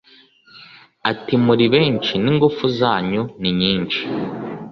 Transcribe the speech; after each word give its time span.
ati 1.11 1.33
muri 1.45 1.65
benshi, 1.73 2.13
n'ingufu 2.23 2.63
zanyu 2.79 3.21
ni 3.41 3.51
nyinshi 3.59 4.01